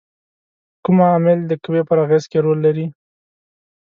کوم 0.83 0.97
عامل 1.09 1.39
د 1.45 1.51
قوې 1.63 1.81
پر 1.89 1.97
اغیزې 2.05 2.27
کې 2.31 2.39
رول 2.45 2.59
لري؟ 2.65 2.85